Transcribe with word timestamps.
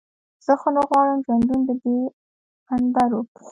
زه 0.45 0.53
خو 0.59 0.67
نه 0.75 0.81
غواړم 0.89 1.19
ژوندون 1.25 1.59
د 1.67 1.69
بې 1.81 1.97
هنبرو. 2.69 3.21